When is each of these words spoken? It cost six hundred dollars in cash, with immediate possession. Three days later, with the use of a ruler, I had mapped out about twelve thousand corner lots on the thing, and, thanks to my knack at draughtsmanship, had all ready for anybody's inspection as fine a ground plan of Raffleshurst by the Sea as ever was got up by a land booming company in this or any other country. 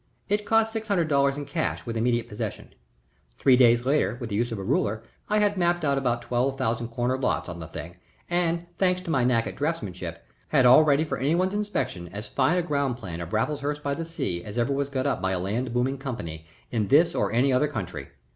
It 0.29 0.47
cost 0.47 0.73
six 0.73 0.87
hundred 0.87 1.09
dollars 1.09 1.37
in 1.37 1.45
cash, 1.45 1.85
with 1.85 1.95
immediate 1.95 2.27
possession. 2.27 2.73
Three 3.37 3.55
days 3.55 3.85
later, 3.85 4.17
with 4.19 4.31
the 4.31 4.35
use 4.35 4.51
of 4.51 4.57
a 4.57 4.63
ruler, 4.63 5.03
I 5.29 5.37
had 5.37 5.57
mapped 5.57 5.85
out 5.85 5.95
about 5.99 6.23
twelve 6.23 6.57
thousand 6.57 6.87
corner 6.87 7.19
lots 7.19 7.47
on 7.47 7.59
the 7.59 7.67
thing, 7.67 7.97
and, 8.27 8.65
thanks 8.79 9.01
to 9.01 9.11
my 9.11 9.23
knack 9.23 9.45
at 9.45 9.55
draughtsmanship, 9.55 10.15
had 10.47 10.65
all 10.65 10.81
ready 10.81 11.03
for 11.03 11.19
anybody's 11.19 11.53
inspection 11.53 12.07
as 12.11 12.27
fine 12.27 12.57
a 12.57 12.63
ground 12.63 12.97
plan 12.97 13.21
of 13.21 13.29
Raffleshurst 13.31 13.83
by 13.83 13.93
the 13.93 14.03
Sea 14.03 14.43
as 14.43 14.57
ever 14.57 14.73
was 14.73 14.89
got 14.89 15.05
up 15.05 15.21
by 15.21 15.33
a 15.33 15.39
land 15.39 15.71
booming 15.71 15.99
company 15.99 16.47
in 16.71 16.87
this 16.87 17.13
or 17.13 17.31
any 17.31 17.53
other 17.53 17.67
country. 17.67 18.07